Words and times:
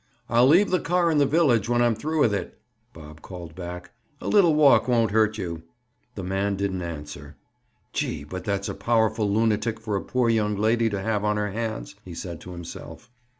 "I'll 0.29 0.47
leave 0.47 0.71
the 0.71 0.79
car 0.79 1.11
in 1.11 1.19
the 1.19 1.27
village 1.27 1.69
when 1.69 1.79
I'm 1.79 1.93
through 1.93 2.21
with 2.21 2.33
it," 2.33 2.59
Bob 2.91 3.21
called 3.21 3.53
back. 3.53 3.91
"A 4.19 4.27
little 4.27 4.55
walk 4.55 4.87
won't 4.87 5.11
hurt 5.11 5.37
you." 5.37 5.61
The 6.15 6.23
man 6.23 6.55
didn't 6.55 6.81
answer. 6.81 7.35
"Gee! 7.93 8.23
but 8.23 8.43
that's 8.43 8.67
a 8.67 8.73
powerful 8.73 9.29
lunatic 9.29 9.79
for 9.79 9.95
a 9.95 10.01
poor 10.01 10.27
young 10.27 10.55
lady 10.57 10.89
to 10.89 10.99
have 11.01 11.23
on 11.23 11.37
her 11.37 11.51
hands!" 11.51 11.93
he 12.03 12.15
said 12.15 12.41
to 12.41 12.51
himself. 12.51 13.11